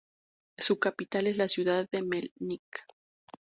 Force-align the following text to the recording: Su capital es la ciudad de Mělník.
Su 0.57 0.79
capital 0.79 1.27
es 1.27 1.37
la 1.37 1.47
ciudad 1.47 1.87
de 1.91 2.01
Mělník. 2.01 2.87